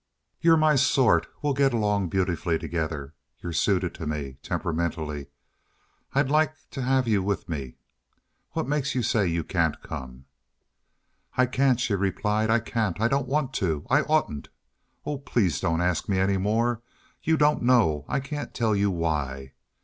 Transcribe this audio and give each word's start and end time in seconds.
You're 0.39 0.57
my 0.57 0.77
sort. 0.77 1.27
We 1.43 1.47
will 1.47 1.53
get 1.53 1.75
along 1.75 2.09
beautifully 2.09 2.57
together. 2.57 3.13
You're 3.37 3.53
suited 3.53 3.93
to 3.93 4.07
me 4.07 4.37
temperamentally. 4.41 5.27
I'd 6.13 6.27
like 6.31 6.55
to 6.71 6.81
have 6.81 7.07
you 7.07 7.21
with 7.21 7.47
me. 7.47 7.75
What 8.53 8.67
makes 8.67 8.95
you 8.95 9.03
say 9.03 9.27
you 9.27 9.43
can't 9.43 9.79
come?" 9.83 10.25
"I 11.37 11.45
can't," 11.45 11.79
she 11.79 11.93
replied. 11.93 12.49
"I 12.49 12.59
can't. 12.61 12.99
I 12.99 13.09
don't 13.09 13.27
want 13.27 13.53
to. 13.61 13.85
I 13.91 14.01
oughtn't. 14.01 14.49
Oh, 15.05 15.19
please 15.19 15.59
don't 15.59 15.81
ask 15.81 16.09
me 16.09 16.17
any 16.17 16.37
more. 16.37 16.81
You 17.21 17.37
don't 17.37 17.61
know. 17.61 18.03
I 18.07 18.21
can't 18.21 18.55
tell 18.55 18.75
you 18.75 18.89
why." 18.89 19.53